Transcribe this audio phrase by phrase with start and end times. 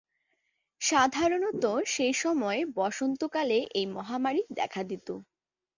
[0.81, 1.63] সাধারনত
[1.87, 5.07] সেসময় বসন্তকালে এই মহামারী দেখা দিত।